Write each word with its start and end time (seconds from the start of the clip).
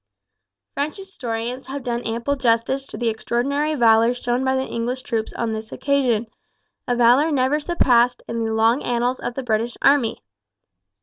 French 0.73 0.97
historians 0.97 1.67
have 1.67 1.83
done 1.83 2.01
ample 2.07 2.35
justice 2.35 2.87
to 2.87 2.97
the 2.97 3.07
extraordinary 3.07 3.75
valour 3.75 4.15
shown 4.15 4.43
by 4.43 4.55
the 4.55 4.65
English 4.65 5.03
troops 5.03 5.31
on 5.33 5.53
this 5.53 5.71
occasion, 5.71 6.25
a 6.87 6.95
valour 6.95 7.31
never 7.31 7.59
surpassed 7.59 8.23
in 8.27 8.43
the 8.43 8.51
long 8.51 8.81
annals 8.81 9.19
of 9.19 9.35
the 9.35 9.43
British 9.43 9.77
army. 9.79 10.23